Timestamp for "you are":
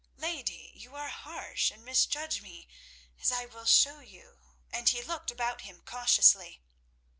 0.73-1.09